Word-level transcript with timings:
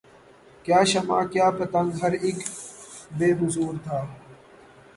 کیا 0.65 0.79
شمع 0.91 1.21
کیا 1.33 1.47
پتنگ 1.57 1.89
ہر 2.01 2.13
اک 2.25 2.39
بے 3.17 3.29
حضور 3.39 3.73
تھا 3.83 3.99